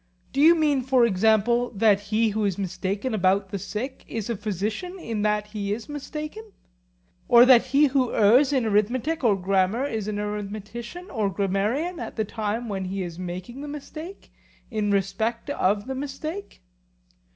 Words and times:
Do 0.33 0.41
you 0.41 0.55
mean, 0.55 0.81
for 0.81 1.05
example, 1.05 1.69
that 1.75 1.99
he 2.09 2.29
who 2.29 2.43
is 2.43 2.57
mistaken 2.57 3.13
about 3.13 3.49
the 3.51 3.59
sick 3.59 4.03
is 4.07 4.31
a 4.31 4.35
physician 4.35 4.97
in 4.97 5.21
that 5.21 5.49
he 5.53 5.71
is 5.75 5.87
mistaken? 5.87 6.53
or 7.27 7.45
that 7.45 7.67
he 7.67 7.85
who 7.85 8.11
errs 8.11 8.51
in 8.51 8.65
arithmetic 8.65 9.23
or 9.23 9.35
grammar 9.35 9.85
is 9.85 10.07
an 10.07 10.17
arithmetician 10.17 11.11
or 11.11 11.29
grammarian 11.29 11.99
at 11.99 12.15
the 12.15 12.25
time 12.25 12.67
when 12.67 12.85
he 12.85 13.03
is 13.03 13.19
making 13.19 13.61
the 13.61 13.67
mistake, 13.67 14.31
in 14.71 14.89
respect 14.89 15.51
of 15.51 15.85
the 15.85 15.93
mistake? 15.93 16.63